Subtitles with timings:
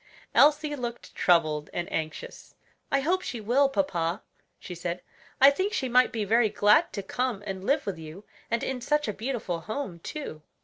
[0.33, 2.55] Elsie looked troubled and anxious.
[2.91, 4.23] "I hope she will, papa,"
[4.57, 5.03] she said;
[5.39, 8.81] "I think she might be very glad to come and live with you; and in
[8.81, 10.41] such a beautiful home, too."